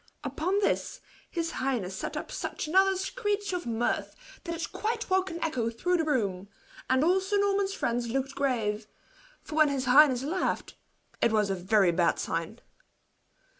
[0.23, 0.99] Upon this,
[1.29, 5.69] his highness net up such another screech of mirth that it quite woke an echo
[5.69, 6.49] through the room;
[6.89, 8.87] and all Sir Norman's friends looked grave;
[9.43, 10.73] for when his highness laughed,
[11.21, 12.61] it was a very bad sign.